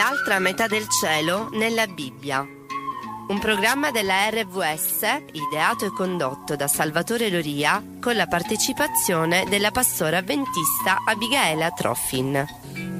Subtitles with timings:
[0.00, 2.46] L'altra metà del cielo nella Bibbia.
[3.28, 5.00] Un programma della RVS
[5.32, 12.46] ideato e condotto da Salvatore Loria con la partecipazione della pastora avventista Abigaela Troffin.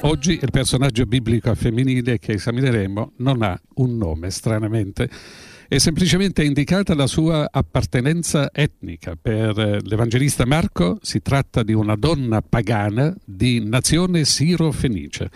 [0.00, 5.08] Oggi il personaggio biblico femminile che esamineremo non ha un nome, stranamente.
[5.68, 9.16] È semplicemente indicata la sua appartenenza etnica.
[9.20, 15.30] Per eh, l'Evangelista Marco si tratta di una donna pagana di nazione siro-fenice.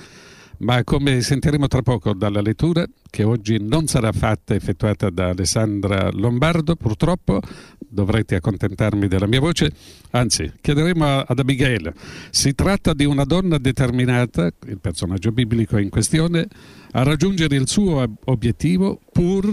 [0.63, 6.09] Ma come sentiremo tra poco dalla lettura, che oggi non sarà fatta effettuata da Alessandra
[6.13, 7.41] Lombardo, purtroppo
[7.79, 9.73] dovrete accontentarmi della mia voce,
[10.11, 11.93] anzi chiederemo ad Abigail.
[12.31, 16.47] Si tratta di una donna determinata, il personaggio biblico in questione,
[16.93, 19.53] a raggiungere il suo ob- obiettivo pur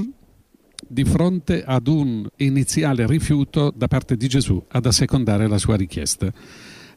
[0.88, 6.32] di fronte ad un iniziale rifiuto da parte di Gesù ad assecondare la sua richiesta.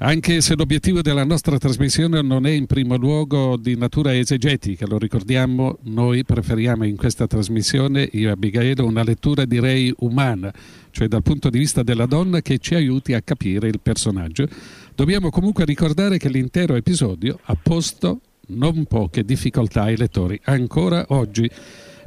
[0.05, 4.99] Anche se l'obiettivo della nostra trasmissione non è in primo luogo di natura esegetica, lo
[4.99, 10.53] ricordiamo, noi preferiamo in questa trasmissione, io e Abigail, una lettura direi umana,
[10.91, 14.49] cioè dal punto di vista della donna che ci aiuti a capire il personaggio.
[14.93, 21.49] Dobbiamo comunque ricordare che l'intero episodio ha posto non poche difficoltà ai lettori, ancora oggi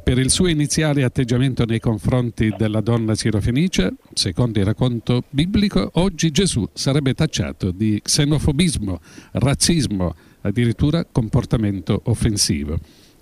[0.06, 6.30] per il suo iniziale atteggiamento nei confronti della donna sirofenice, secondo il racconto biblico, oggi
[6.30, 12.78] Gesù sarebbe tacciato di xenofobismo, razzismo, addirittura comportamento offensivo.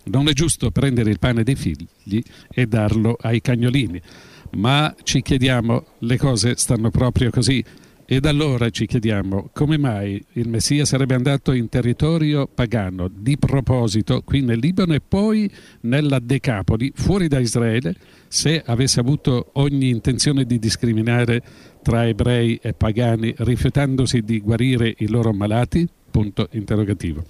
[0.08, 4.02] Non è giusto prendere il pane dei figli e darlo ai cagnolini,
[4.58, 7.64] ma ci chiediamo, le cose stanno proprio così.
[8.06, 14.22] Ed allora ci chiediamo come mai il Messia sarebbe andato in territorio pagano di proposito
[14.24, 15.50] qui nel Libano e poi
[15.82, 17.96] nella Decapoli, fuori da Israele,
[18.28, 21.42] se avesse avuto ogni intenzione di discriminare
[21.82, 25.88] tra ebrei e pagani, rifiutandosi di guarire i loro malati?
[26.12, 27.24] Punto interrogativo.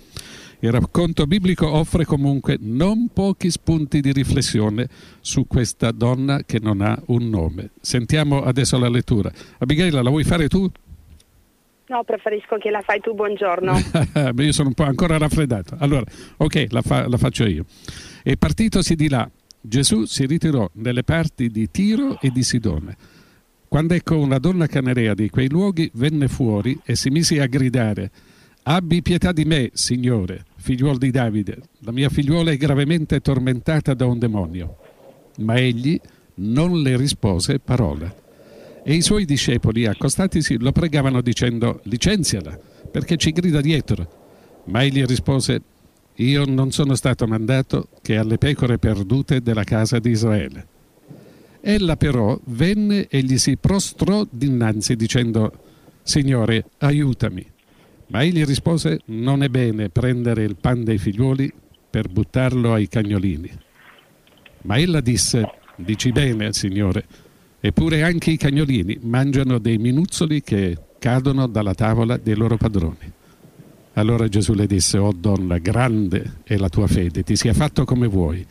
[0.63, 4.87] Il racconto biblico offre comunque non pochi spunti di riflessione
[5.19, 7.71] su questa donna che non ha un nome.
[7.81, 9.29] Sentiamo adesso la lettura.
[9.57, 10.71] Abigail, la vuoi fare tu?
[11.87, 13.73] No, preferisco che la fai tu, buongiorno.
[14.33, 15.75] Beh, io sono un po' ancora raffreddato.
[15.79, 16.05] Allora,
[16.37, 17.65] ok, la, fa- la faccio io.
[18.23, 19.29] E partitosi di là,
[19.59, 22.95] Gesù si ritirò nelle parti di Tiro e di Sidone.
[23.67, 28.11] Quando ecco una donna canarea di quei luoghi venne fuori e si mise a gridare
[28.65, 31.61] Abbi pietà di me, Signore, figliuol di Davide.
[31.79, 34.77] La mia figliuola è gravemente tormentata da un demonio.
[35.39, 35.99] Ma egli
[36.35, 38.15] non le rispose parola.
[38.81, 42.57] E i suoi discepoli, accostatisi, lo pregavano dicendo licenziala,
[42.89, 44.07] perché ci grida dietro.
[44.67, 45.61] Ma egli rispose
[46.15, 50.67] io non sono stato mandato che alle pecore perdute della casa di Israele.
[51.59, 55.51] Ella però venne e gli si prostrò dinanzi dicendo
[56.03, 57.52] Signore, aiutami.
[58.13, 61.51] Ma egli rispose non è bene prendere il pan dei figliuoli
[61.89, 63.49] per buttarlo ai cagnolini.
[64.61, 67.05] Ma ella disse dici bene, Signore,
[67.59, 73.11] eppure anche i cagnolini mangiano dei minuzzoli che cadono dalla tavola dei loro padroni.
[73.93, 78.05] Allora Gesù le disse, oh donna, grande è la tua fede, ti sia fatto come
[78.05, 78.45] vuoi.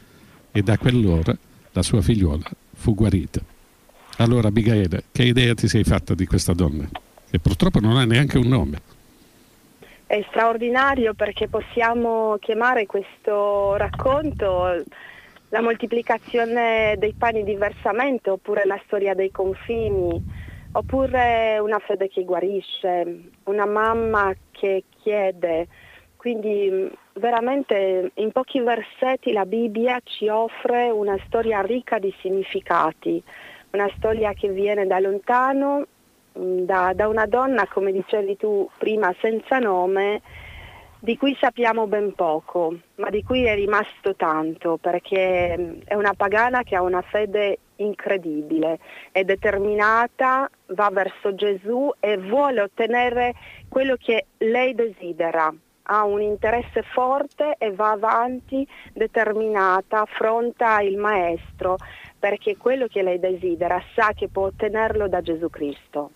[0.50, 1.38] E da quell'ora
[1.70, 3.40] la sua figliuola fu guarita.
[4.16, 6.88] Allora Abigaele, che idea ti sei fatta di questa donna?
[7.30, 8.91] Che purtroppo non ha neanche un nome.
[10.12, 14.84] È straordinario perché possiamo chiamare questo racconto
[15.48, 20.22] la moltiplicazione dei pani diversamente, oppure la storia dei confini,
[20.72, 25.68] oppure una fede che guarisce, una mamma che chiede.
[26.16, 33.22] Quindi veramente in pochi versetti la Bibbia ci offre una storia ricca di significati,
[33.70, 35.86] una storia che viene da lontano,
[36.32, 40.20] da, da una donna, come dicevi tu prima, senza nome,
[40.98, 46.14] di cui sappiamo ben poco, ma di cui è rimasto tanto, perché mh, è una
[46.14, 48.78] pagana che ha una fede incredibile,
[49.10, 53.34] è determinata, va verso Gesù e vuole ottenere
[53.68, 55.52] quello che lei desidera.
[55.84, 61.76] Ha un interesse forte e va avanti determinata, affronta il maestro,
[62.16, 66.10] perché quello che lei desidera sa che può ottenerlo da Gesù Cristo.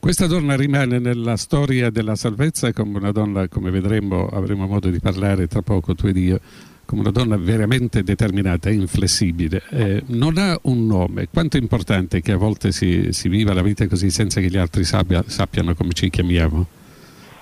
[0.00, 4.98] Questa donna rimane nella storia della salvezza come una donna, come vedremo, avremo modo di
[4.98, 6.40] parlare tra poco tu ed io,
[6.86, 9.62] come una donna veramente determinata e inflessibile.
[9.68, 11.28] Eh, non ha un nome.
[11.30, 14.56] Quanto è importante che a volte si, si viva la vita così senza che gli
[14.56, 16.66] altri sappia, sappiano come ci chiamiamo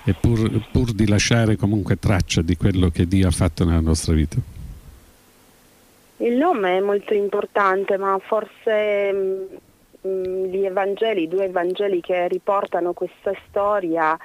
[0.03, 4.13] e pur, pur di lasciare comunque traccia di quello che Dio ha fatto nella nostra
[4.13, 4.35] vita.
[6.17, 9.57] Il nome è molto importante, ma forse mh,
[10.01, 14.17] gli Evangeli, i due Evangeli che riportano questa storia,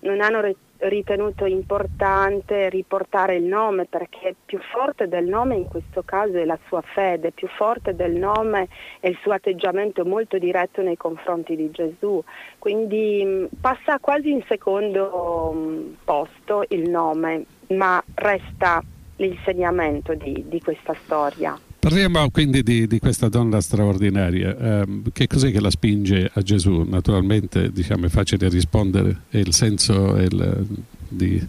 [0.00, 6.02] non hanno re- ritenuto importante riportare il nome perché più forte del nome in questo
[6.02, 8.68] caso è la sua fede, più forte del nome
[9.00, 12.22] è il suo atteggiamento molto diretto nei confronti di Gesù.
[12.58, 18.80] Quindi mh, passa quasi in secondo mh, posto il nome, ma resta
[19.16, 21.58] l'insegnamento di, di questa storia.
[21.80, 24.56] Parliamo quindi di, di, questa donna straordinaria.
[24.82, 26.82] Eh, che cos'è che la spinge a Gesù?
[26.82, 30.66] Naturalmente diciamo, è facile rispondere, è il senso è il,
[31.08, 31.40] di,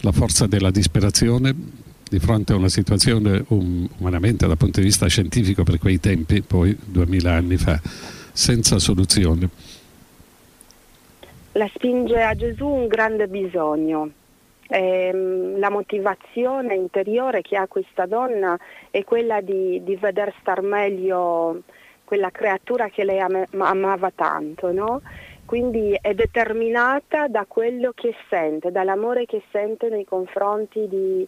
[0.00, 1.54] la forza della disperazione
[2.08, 6.42] di fronte a una situazione um, umanamente dal punto di vista scientifico per quei tempi,
[6.42, 7.80] poi duemila anni fa,
[8.32, 9.48] senza soluzione.
[11.52, 14.10] La spinge a Gesù un grande bisogno,
[14.68, 18.58] ehm, la motivazione interiore che ha questa donna
[18.90, 21.62] è quella di, di veder star meglio
[22.04, 25.02] quella creatura che lei am- amava tanto, no?
[25.44, 31.26] Quindi è determinata da quello che sente, dall'amore che sente nei confronti di,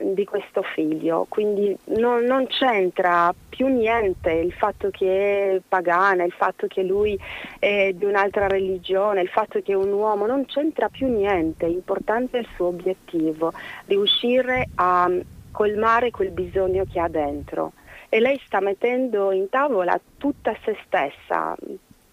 [0.00, 6.32] di questo figlio, quindi non, non, c'entra più niente il fatto che è pagana, il
[6.32, 7.18] fatto che lui
[7.58, 12.38] è di un'altra religione, il fatto che è un uomo, non c'entra più niente, importante
[12.38, 13.52] è il suo obiettivo,
[13.86, 15.10] riuscire a
[15.50, 17.72] colmare quel bisogno che ha dentro.
[18.08, 21.54] E lei sta mettendo in tavola tutta se stessa,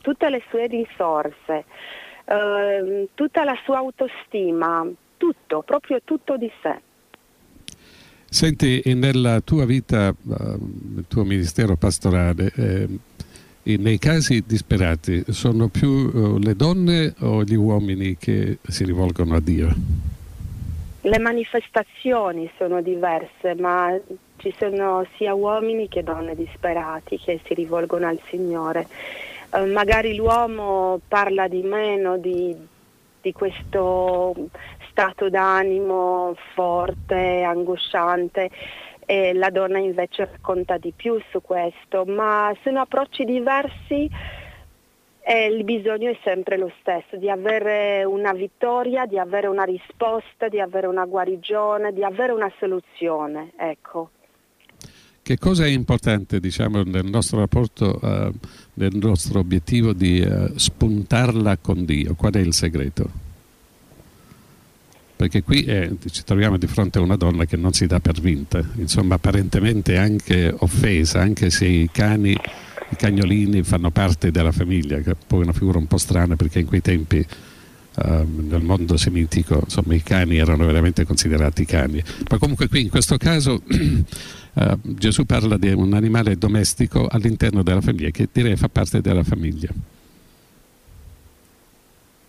[0.02, 1.66] tutte le sue risorse,
[2.26, 4.86] eh, tutta la sua autostima,
[5.18, 6.82] tutto, proprio tutto di sé.
[8.30, 10.58] Senti, nella tua vita, nel
[10.98, 12.88] uh, tuo ministero pastorale, eh,
[13.78, 19.40] nei casi disperati sono più uh, le donne o gli uomini che si rivolgono a
[19.40, 19.74] Dio?
[21.02, 23.98] Le manifestazioni sono diverse, ma
[24.38, 28.88] ci sono sia uomini che donne disperati che si rivolgono al Signore.
[29.52, 32.56] Uh, magari l'uomo parla di meno di,
[33.22, 34.36] di questo
[34.96, 38.50] stato d'animo forte, angosciante
[39.06, 44.10] e la donna invece racconta di più su questo, ma sono approcci diversi
[45.28, 50.48] e il bisogno è sempre lo stesso, di avere una vittoria, di avere una risposta,
[50.48, 53.52] di avere una guarigione, di avere una soluzione.
[53.58, 54.12] Ecco.
[55.22, 58.32] Che cosa è importante diciamo, nel nostro rapporto, uh,
[58.76, 62.16] nel nostro obiettivo di uh, spuntarla con Dio?
[62.16, 63.25] Qual è il segreto?
[65.16, 68.20] Perché qui eh, ci troviamo di fronte a una donna che non si dà per
[68.20, 75.00] vinta, insomma apparentemente anche offesa, anche se i cani, i cagnolini fanno parte della famiglia,
[75.00, 77.26] che è poi una figura un po' strana perché in quei tempi
[77.96, 82.04] Uh, nel mondo semitico insomma, i cani erano veramente considerati cani.
[82.30, 87.80] Ma comunque qui in questo caso uh, Gesù parla di un animale domestico all'interno della
[87.80, 89.70] famiglia che direi fa parte della famiglia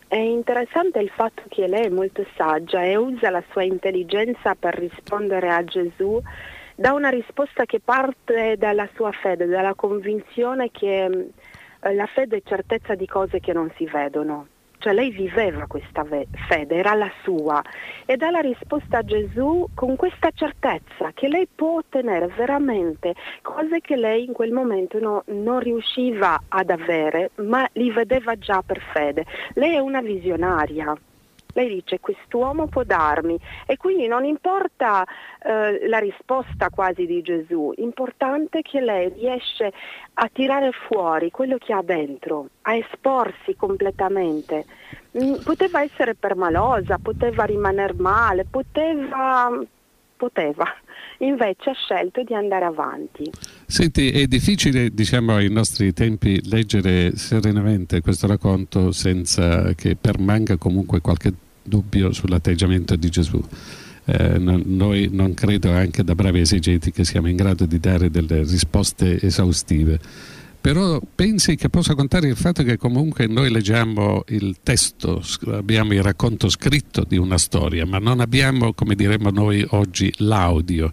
[0.08, 4.74] è interessante il fatto che lei è molto saggia e usa la sua intelligenza per
[4.74, 6.20] rispondere a Gesù,
[6.74, 12.42] dà una risposta che parte dalla sua fede, dalla convinzione che eh, la fede è
[12.44, 14.48] certezza di cose che non si vedono
[14.86, 16.06] cioè lei viveva questa
[16.46, 17.60] fede, era la sua
[18.04, 23.80] e dà la risposta a Gesù con questa certezza che lei può ottenere veramente cose
[23.80, 28.80] che lei in quel momento no, non riusciva ad avere, ma li vedeva già per
[28.92, 29.24] fede.
[29.54, 30.96] Lei è una visionaria
[31.56, 35.04] lei dice quest'uomo può darmi e quindi non importa
[35.42, 39.72] eh, la risposta quasi di Gesù, importante che lei riesce
[40.14, 44.66] a tirare fuori quello che ha dentro, a esporsi completamente.
[45.18, 49.50] Mm, poteva essere permalosa, poteva rimanere male, poteva
[50.16, 50.64] poteva,
[51.18, 53.30] invece ha scelto di andare avanti.
[53.66, 61.00] Senti, è difficile, diciamo, ai nostri tempi leggere serenamente questo racconto senza che permanga comunque
[61.00, 61.32] qualche
[61.66, 63.42] dubbio sull'atteggiamento di Gesù.
[64.04, 68.44] Eh, noi non credo anche da bravi esegeti che siamo in grado di dare delle
[68.44, 69.98] risposte esaustive
[70.66, 76.02] però pensi che possa contare il fatto che comunque noi leggiamo il testo, abbiamo il
[76.02, 80.92] racconto scritto di una storia, ma non abbiamo, come diremmo noi oggi, l'audio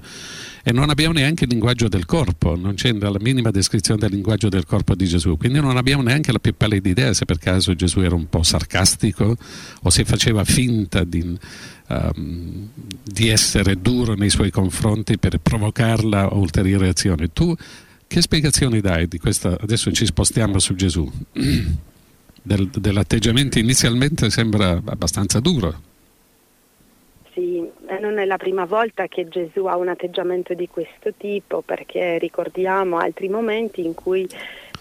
[0.62, 4.48] e non abbiamo neanche il linguaggio del corpo, non c'è la minima descrizione del linguaggio
[4.48, 7.74] del corpo di Gesù, quindi non abbiamo neanche la più pallida idea se per caso
[7.74, 9.36] Gesù era un po' sarcastico
[9.82, 11.36] o se faceva finta di,
[11.88, 12.70] um,
[13.04, 17.30] di essere duro nei suoi confronti per provocarla a ulteriori azioni.
[17.34, 17.56] Tu
[18.14, 19.58] che spiegazioni dai di questa?
[19.60, 21.10] Adesso ci spostiamo su Gesù.
[22.46, 25.74] Del, dell'atteggiamento inizialmente sembra abbastanza duro.
[27.34, 27.66] Sì,
[28.02, 32.98] non è la prima volta che Gesù ha un atteggiamento di questo tipo, perché ricordiamo
[32.98, 34.28] altri momenti in cui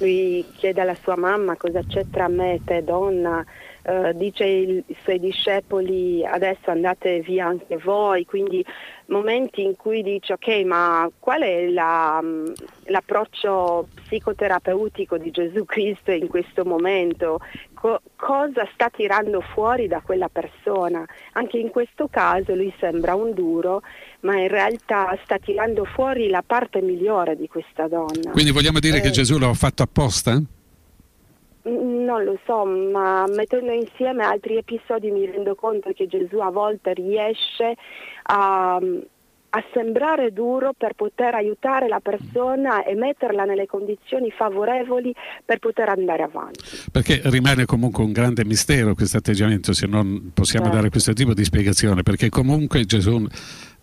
[0.01, 3.47] lui chiede alla sua mamma cosa c'è tra me e te donna,
[3.83, 8.65] eh, dice ai suoi discepoli adesso andate via anche voi, quindi
[9.07, 12.47] momenti in cui dice ok ma qual è la, mm,
[12.87, 17.41] l'approccio psicoterapeutico di Gesù Cristo in questo momento?
[17.75, 21.05] Co- cosa sta tirando fuori da quella persona?
[21.33, 23.83] Anche in questo caso lui sembra un duro
[24.21, 28.31] ma in realtà sta tirando fuori la parte migliore di questa donna.
[28.31, 30.41] Quindi vogliamo dire eh, che Gesù l'ha fatto apposta?
[31.65, 36.93] Non lo so, ma mettendo insieme altri episodi mi rendo conto che Gesù a volte
[36.93, 37.77] riesce
[38.25, 45.15] a, a sembrare duro per poter aiutare la persona e metterla nelle condizioni favorevoli
[45.45, 46.65] per poter andare avanti.
[46.91, 50.79] Perché rimane comunque un grande mistero questo atteggiamento, se non possiamo certo.
[50.79, 53.25] dare questo tipo di spiegazione, perché comunque Gesù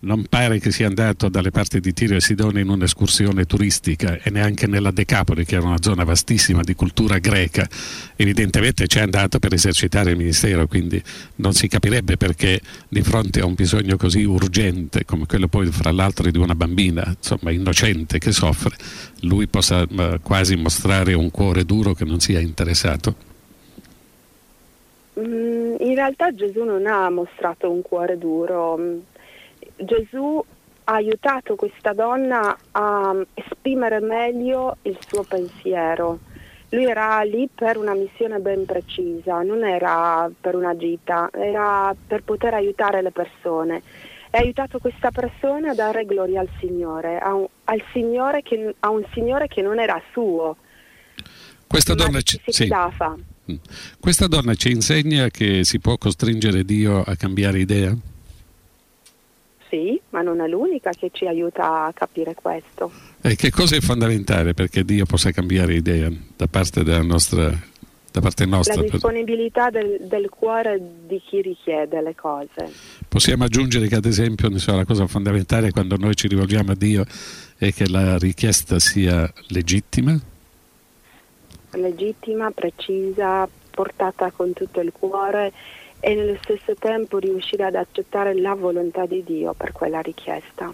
[0.00, 4.30] non pare che sia andato dalle parti di Tiro e Sidone in un'escursione turistica e
[4.30, 7.68] neanche nella Decapoli, che era una zona vastissima di cultura greca.
[8.16, 11.02] Evidentemente ci è andato per esercitare il ministero, quindi
[11.36, 15.90] non si capirebbe perché di fronte a un bisogno così urgente come quello poi fra
[15.90, 18.74] l'altro di una bambina, insomma innocente che soffre,
[19.20, 19.86] lui possa
[20.22, 23.28] quasi mostrare un cuore duro che non sia interessato.
[25.18, 28.78] Mm, in realtà Gesù non ha mostrato un cuore duro
[29.80, 30.42] Gesù
[30.84, 36.18] ha aiutato questa donna a esprimere meglio il suo pensiero.
[36.70, 42.22] Lui era lì per una missione ben precisa, non era per una gita, era per
[42.22, 43.82] poter aiutare le persone.
[44.30, 48.74] E ha aiutato questa persona a dare gloria al Signore, a un, al Signore che,
[48.78, 50.56] a un Signore che non era suo.
[51.66, 52.68] Questa donna, ci, sì.
[53.50, 53.56] Mm.
[53.98, 57.96] Questa donna ci insegna che si può costringere Dio a cambiare idea?
[59.70, 62.90] Sì, ma non è l'unica che ci aiuta a capire questo.
[63.20, 67.68] E che cosa è fondamentale perché Dio possa cambiare idea da parte della nostra
[68.10, 68.74] da parte nostra.
[68.74, 72.72] La disponibilità del, del, cuore di chi richiede le cose.
[73.06, 77.04] Possiamo aggiungere che ad esempio so, la cosa fondamentale quando noi ci rivolgiamo a Dio
[77.56, 80.18] è che la richiesta sia legittima?
[81.72, 85.52] Legittima, precisa, portata con tutto il cuore
[86.00, 90.72] e nello stesso tempo riuscire ad accettare la volontà di Dio per quella richiesta.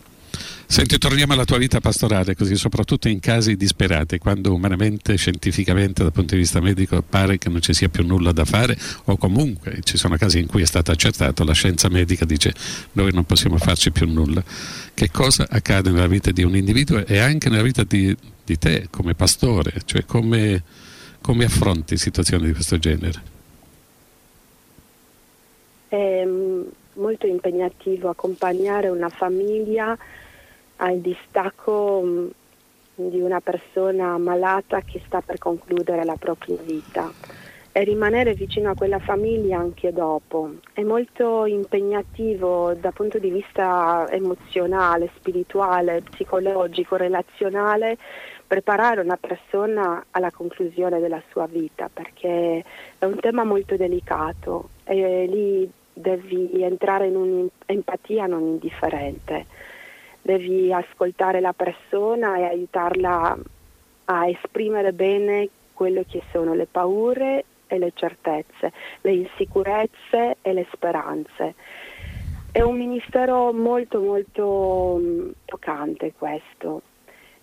[0.69, 6.13] Senti, torniamo alla tua vita pastorale, così soprattutto in casi disperati, quando umanamente, scientificamente, dal
[6.13, 9.79] punto di vista medico, pare che non ci sia più nulla da fare, o comunque
[9.85, 12.53] ci sono casi in cui è stato accertato, la scienza medica dice
[12.93, 14.43] noi non possiamo farci più nulla.
[14.93, 18.15] Che cosa accade nella vita di un individuo e anche nella vita di,
[18.45, 19.73] di te come pastore?
[19.85, 20.63] Cioè come,
[21.21, 23.35] come affronti situazioni di questo genere?
[25.97, 26.63] È mm,
[26.97, 29.97] molto impegnativo accompagnare una famiglia
[30.77, 32.29] al distacco mm,
[32.97, 37.11] di una persona malata che sta per concludere la propria vita
[37.73, 40.57] e rimanere vicino a quella famiglia anche dopo.
[40.75, 47.97] È molto impegnativo dal punto di vista emozionale, spirituale, psicologico, relazionale
[48.47, 52.63] preparare una persona alla conclusione della sua vita perché
[52.99, 59.47] è un tema molto delicato e lì devi entrare in un'empatia non indifferente,
[60.21, 63.39] devi ascoltare la persona e aiutarla
[64.05, 70.67] a esprimere bene quello che sono le paure e le certezze, le insicurezze e le
[70.71, 71.55] speranze.
[72.53, 76.83] È un ministero molto molto mm, toccante questo.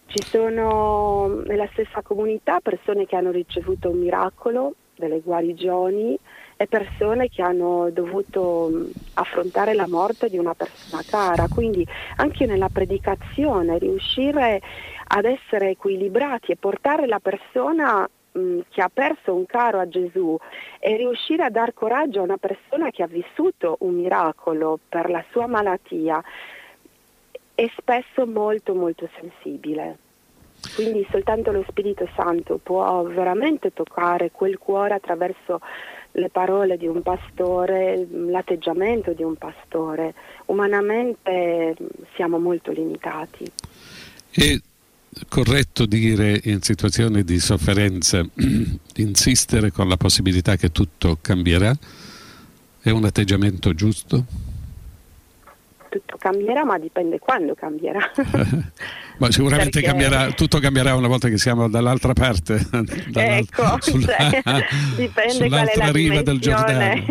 [0.05, 6.17] Ci sono nella stessa comunità persone che hanno ricevuto un miracolo, delle guarigioni,
[6.63, 11.86] e persone che hanno dovuto affrontare la morte di una persona cara, quindi
[12.17, 14.62] anche nella predicazione riuscire
[15.08, 20.38] ad essere equilibrati e portare la persona mh, che ha perso un caro a Gesù
[20.79, 25.24] e riuscire a dar coraggio a una persona che ha vissuto un miracolo per la
[25.32, 26.24] sua malattia
[27.55, 29.98] è spesso molto molto sensibile.
[30.75, 35.60] Quindi soltanto lo Spirito Santo può veramente toccare quel cuore attraverso
[36.13, 40.13] le parole di un pastore, l'atteggiamento di un pastore.
[40.46, 41.75] Umanamente
[42.15, 43.46] siamo molto limitati.
[44.29, 44.60] È
[45.27, 48.25] corretto dire in situazioni di sofferenza
[48.96, 51.75] insistere con la possibilità che tutto cambierà?
[52.79, 54.51] È un atteggiamento giusto?
[55.93, 58.12] Tutto cambierà, ma dipende quando cambierà.
[59.19, 59.88] ma sicuramente Perché...
[59.88, 62.59] cambierà, tutto cambierà una volta che siamo dall'altra parte,
[63.13, 64.41] ecco, sulla, cioè,
[64.95, 67.05] dipende sull'altra riva del Giordano.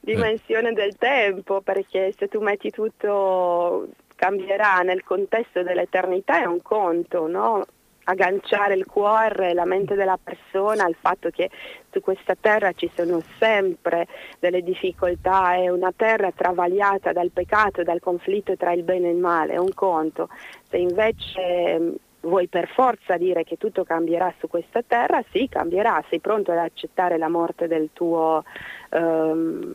[0.00, 7.28] dimensione del tempo, perché se tu metti tutto cambierà nel contesto dell'eternità è un conto,
[7.28, 7.64] no?
[8.08, 11.50] Agganciare il cuore, la mente della persona al fatto che
[11.90, 14.06] su questa terra ci sono sempre
[14.38, 19.18] delle difficoltà, è una terra travagliata dal peccato, dal conflitto tra il bene e il
[19.18, 20.28] male, è un conto.
[20.68, 26.20] Se invece vuoi per forza dire che tutto cambierà su questa terra, sì, cambierà, sei
[26.20, 28.42] pronto ad accettare la morte del tuo,
[28.88, 29.74] ehm,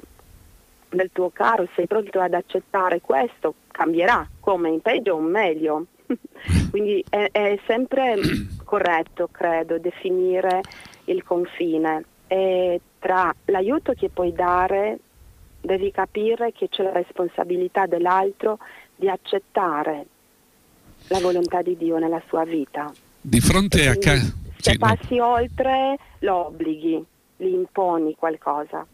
[0.89, 5.85] del tuo caro, sei pronto ad accettare questo, cambierà, come in peggio o meglio.
[6.69, 8.15] Quindi è, è, sempre
[8.63, 10.61] corretto, credo, definire
[11.05, 14.99] il confine e tra l'aiuto che puoi dare
[15.59, 18.59] devi capire che c'è la responsabilità dell'altro
[18.95, 20.05] di accettare
[21.07, 22.91] la volontà di Dio nella sua vita.
[23.19, 24.41] Di fronte a che...
[24.63, 25.27] Se sì, passi no.
[25.27, 27.03] oltre lo obblighi,
[27.35, 28.85] gli imponi qualcosa.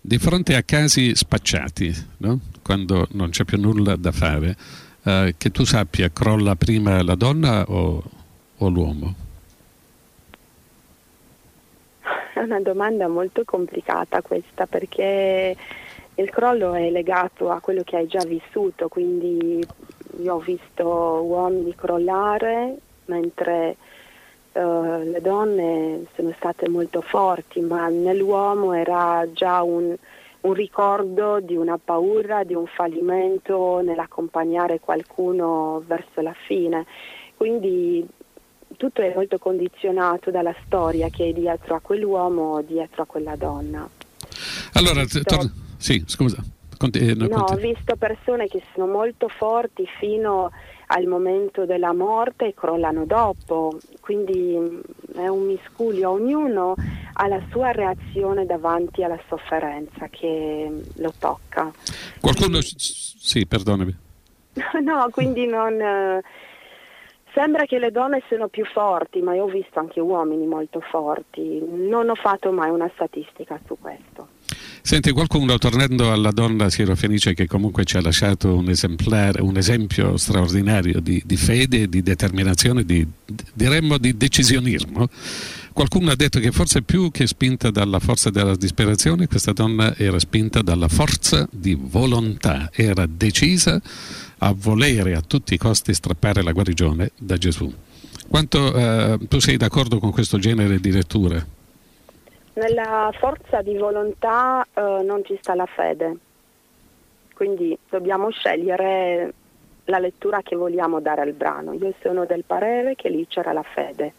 [0.00, 2.40] Di fronte a casi spacciati, no?
[2.62, 4.56] quando non c'è più nulla da fare,
[5.04, 8.02] eh, che tu sappia, crolla prima la donna o,
[8.58, 9.14] o l'uomo?
[12.34, 15.56] È una domanda molto complicata questa perché
[16.16, 19.64] il crollo è legato a quello che hai già vissuto, quindi
[20.20, 23.76] io ho visto uomini crollare mentre
[24.52, 29.94] uh, le donne sono state molto forti, ma nell'uomo era già un,
[30.44, 36.84] un ricordo di una paura, di un fallimento nell'accompagnare qualcuno verso la fine.
[37.36, 38.06] Quindi
[38.76, 43.36] tutto è molto condizionato dalla storia che è dietro a quell'uomo o dietro a quella
[43.36, 43.88] donna.
[44.74, 46.42] Allora, tor- sì, scusa.
[46.92, 50.50] Eh, no, ho visto persone che sono molto forti fino
[50.88, 54.82] al momento della morte e crollano dopo, quindi
[55.14, 56.74] è un miscuglio, ognuno
[57.14, 61.72] ha la sua reazione davanti alla sofferenza che lo tocca.
[62.20, 62.58] Qualcuno...
[62.60, 63.96] Sì, perdonami.
[64.82, 65.80] no, quindi non...
[65.80, 66.22] Eh,
[67.32, 71.62] sembra che le donne siano più forti, ma io ho visto anche uomini molto forti,
[71.62, 74.33] non ho fatto mai una statistica su questo.
[74.86, 78.70] Senti, qualcuno, tornando alla donna sirofenice che comunque ci ha lasciato un
[79.38, 83.04] un esempio straordinario di, di fede, di determinazione, di,
[83.54, 85.08] diremmo di decisionismo,
[85.72, 90.18] qualcuno ha detto che forse più che spinta dalla forza della disperazione, questa donna era
[90.18, 93.80] spinta dalla forza di volontà, era decisa
[94.36, 97.72] a volere a tutti i costi strappare la guarigione da Gesù.
[98.28, 101.53] Quanto eh, tu sei d'accordo con questo genere di lettura?
[102.54, 106.16] Nella forza di volontà eh, non ci sta la fede,
[107.34, 109.32] quindi dobbiamo scegliere
[109.86, 111.72] la lettura che vogliamo dare al brano.
[111.72, 114.12] Io sono del parere che lì c'era la fede.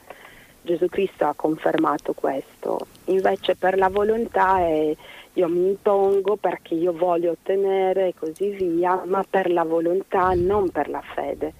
[0.61, 2.87] Gesù Cristo ha confermato questo.
[3.05, 4.95] Invece per la volontà è
[5.33, 10.69] io mi impongo perché io voglio ottenere e così via, ma per la volontà, non
[10.69, 11.53] per la fede.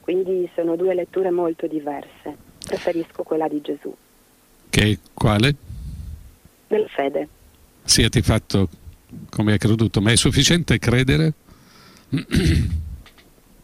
[0.00, 2.36] Quindi sono due letture molto diverse.
[2.66, 3.94] Preferisco quella di Gesù.
[4.70, 5.54] Che quale?
[6.70, 7.28] Della fede.
[7.82, 8.68] Siete fatto
[9.28, 11.32] come hai creduto, ma è sufficiente credere?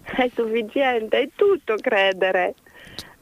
[0.07, 2.55] È sufficiente, è tutto credere,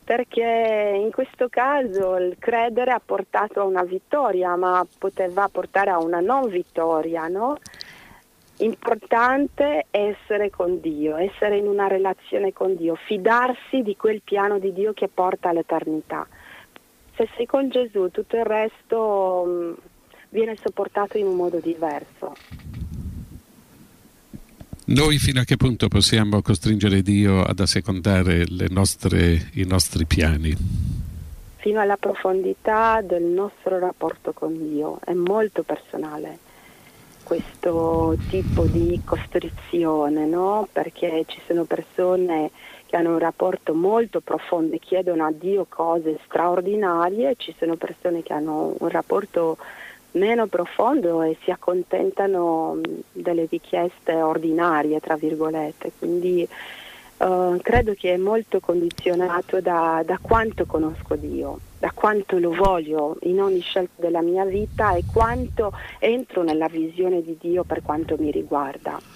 [0.04, 5.98] perché in questo caso il credere ha portato a una vittoria, ma poteva portare a
[5.98, 7.56] una non vittoria, no?
[8.58, 14.58] Importante è essere con Dio, essere in una relazione con Dio, fidarsi di quel piano
[14.58, 16.28] di Dio che porta all'eternità
[17.16, 19.72] se sei con Gesù tutto il resto mh, mm,
[20.30, 22.34] viene sopportato in un modo diverso.
[24.86, 30.54] Noi fino a che punto possiamo costringere Dio ad assecondare nostre, i nostri piani?
[31.56, 36.38] Fino alla profondità del nostro rapporto con Dio, è molto personale
[37.24, 40.68] questo tipo di costrizione, no?
[40.70, 42.50] perché ci sono persone
[42.94, 48.22] che hanno un rapporto molto profondo e chiedono a Dio cose straordinarie, ci sono persone
[48.22, 49.56] che hanno un rapporto
[50.12, 52.78] meno profondo e si accontentano
[53.10, 55.90] delle richieste ordinarie, tra virgolette.
[55.98, 56.46] Quindi
[57.16, 63.16] uh, credo che è molto condizionato da, da quanto conosco Dio, da quanto lo voglio
[63.22, 68.14] in ogni scelta della mia vita e quanto entro nella visione di Dio per quanto
[68.16, 69.13] mi riguarda.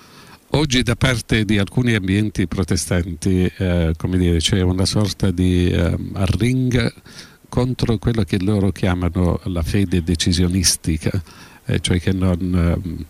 [0.52, 6.90] Oggi da parte di alcuni ambienti protestanti eh, dire, c'è una sorta di eh, arringa
[7.50, 11.22] contro quello che loro chiamano la fede decisionistica,
[11.66, 13.04] eh, cioè che non,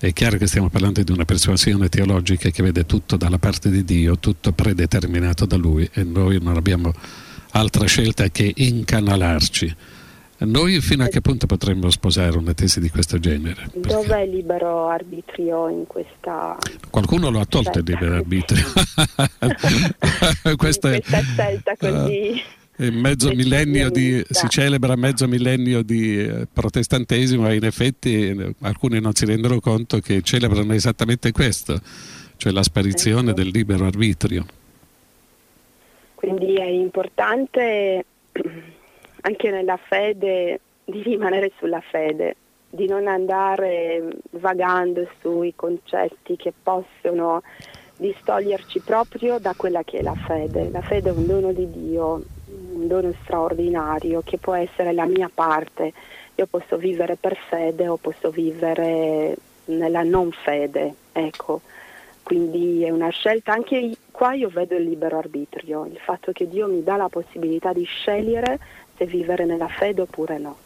[0.00, 3.70] eh, è chiaro che stiamo parlando di una persuasione teologica che vede tutto dalla parte
[3.70, 6.92] di Dio, tutto predeterminato da Lui e noi non abbiamo
[7.50, 9.76] altra scelta che incanalarci.
[10.38, 13.70] Noi fino a che punto potremmo sposare una tesi di questo genere?
[13.72, 16.56] Dov'è il libero arbitrio in questa...
[16.90, 18.64] Qualcuno lo ha tolto il libero arbitrio.
[20.56, 22.42] questa, in questa scelta così...
[22.76, 28.54] Uh, mezzo millennio di, si celebra mezzo millennio di eh, protestantesimo e in effetti eh,
[28.62, 31.80] alcuni non si rendono conto che celebrano esattamente questo,
[32.36, 33.40] cioè la sparizione ecco.
[33.40, 34.44] del libero arbitrio.
[36.16, 38.04] Quindi è importante
[39.26, 42.36] anche nella fede di rimanere sulla fede,
[42.68, 47.42] di non andare vagando sui concetti che possono
[47.96, 50.68] distoglierci proprio da quella che è la fede.
[50.70, 52.22] La fede è un dono di Dio,
[52.72, 55.92] un dono straordinario che può essere la mia parte.
[56.34, 61.62] Io posso vivere per fede o posso vivere nella non fede, ecco.
[62.22, 66.66] Quindi è una scelta, anche qua io vedo il libero arbitrio, il fatto che Dio
[66.66, 68.58] mi dà la possibilità di scegliere
[68.96, 70.56] se vivere nella fede oppure no.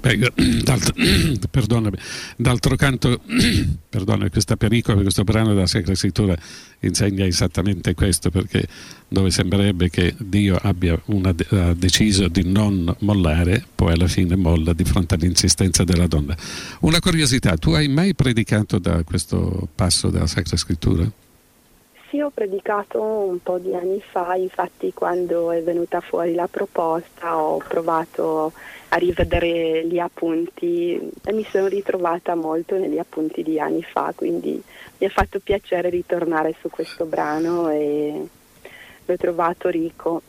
[0.00, 0.94] Beh, d'altro,
[1.50, 1.96] perdonami,
[2.36, 3.20] d'altro canto,
[3.88, 6.36] perdona, questa pericola, questo brano della Sacra Scrittura
[6.80, 8.66] insegna esattamente questo, perché
[9.08, 14.72] dove sembrerebbe che Dio abbia una, ha deciso di non mollare, poi alla fine molla
[14.72, 16.36] di fronte all'insistenza della donna.
[16.80, 21.10] Una curiosità, tu hai mai predicato da questo passo della Sacra Scrittura?
[22.08, 27.36] Sì, ho predicato un po' di anni fa, infatti quando è venuta fuori la proposta
[27.36, 28.52] ho provato
[28.88, 34.62] a rivedere gli appunti e mi sono ritrovata molto negli appunti di anni fa, quindi
[34.98, 38.26] mi ha fatto piacere ritornare su questo brano e
[39.04, 40.22] l'ho trovato ricco.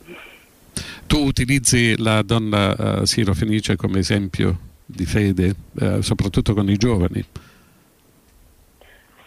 [1.07, 6.75] Tu utilizzi la donna uh, Siro Fenice come esempio di fede, uh, soprattutto con i
[6.75, 7.25] giovani?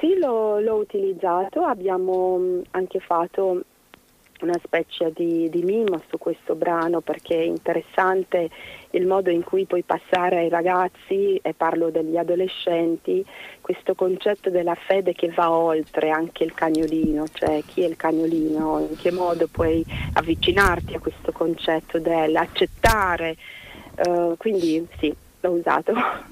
[0.03, 3.63] Sì, l'ho, l'ho utilizzato, abbiamo mm, anche fatto
[4.41, 8.51] una specie di, di, mimo su questo brano perché è interessante
[8.91, 13.25] il modo in cui puoi passare ai ragazzi, e parlo degli adolescenti,
[13.61, 18.81] questo concetto della fede che va oltre anche il cagnolino, cioè chi è il cagnolino,
[18.91, 19.85] in che modo puoi
[20.15, 23.37] avvicinarti a questo concetto dell'accettare.
[24.05, 25.93] Uh, quindi sì, l'ho usato.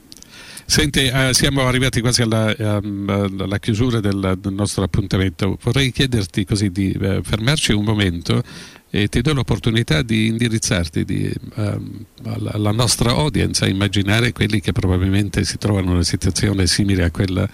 [0.64, 5.58] Senti, eh, siamo arrivati quasi alla, um, alla chiusura del, del, nostro appuntamento.
[5.62, 8.42] Vorrei chiederti così di eh, fermarci un momento
[8.88, 14.60] e ti do l'opportunità di indirizzarti di, um, alla, alla, nostra audience a immaginare quelli
[14.60, 17.48] che probabilmente si trovano in una situazione simile a quella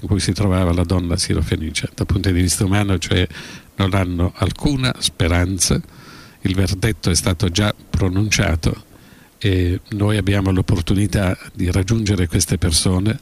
[0.00, 1.90] in cui si trovava la donna sirofenice.
[1.94, 3.26] Dal punto di vista umano, cioè
[3.76, 5.80] non hanno alcuna speranza,
[6.42, 8.84] il verdetto è stato già pronunciato
[9.42, 13.18] e noi abbiamo l'opportunità di raggiungere queste persone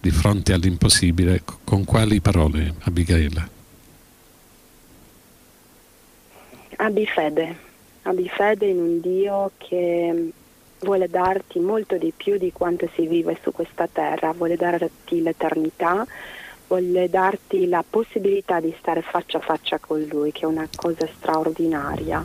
[0.00, 3.48] di fronte all'impossibile con quali parole, Abigail?
[6.76, 7.56] Abbi fede,
[8.02, 10.30] abbi fede in un Dio che
[10.80, 16.06] vuole darti molto di più di quanto si vive su questa terra, vuole darti l'eternità,
[16.66, 21.06] vuole darti la possibilità di stare faccia a faccia con Lui, che è una cosa
[21.16, 22.24] straordinaria.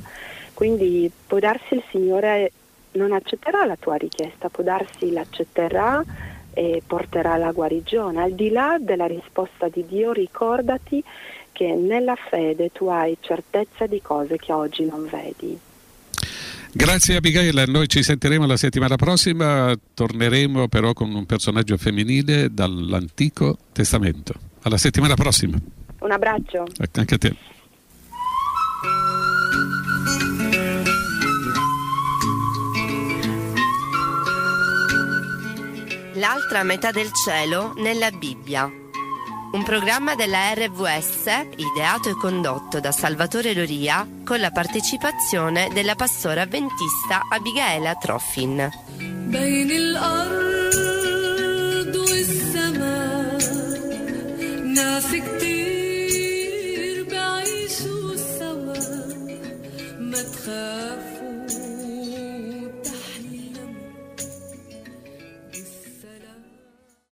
[0.54, 2.52] Quindi può darsi il Signore
[2.94, 6.04] non accetterà la tua richiesta, può darsi l'accetterà
[6.54, 8.22] e porterà la guarigione.
[8.22, 11.04] Al di là della risposta di Dio, ricordati
[11.52, 15.58] che nella fede tu hai certezza di cose che oggi non vedi.
[16.76, 23.58] Grazie Abigail, noi ci sentiremo la settimana prossima, torneremo però con un personaggio femminile dall'Antico
[23.72, 24.34] Testamento.
[24.64, 25.56] Alla settimana prossima.
[26.00, 26.66] Un abbraccio.
[26.94, 27.36] Anche a te.
[36.15, 38.71] L'altra metà del cielo nella Bibbia.
[39.51, 41.25] Un programma della RVS
[41.57, 48.71] ideato e condotto da Salvatore Loria con la partecipazione della pastora avventista Abigaela Troffin.
[49.31, 50.37] بين الأرض
[51.97, 53.39] والسماء
[54.65, 55.15] ناس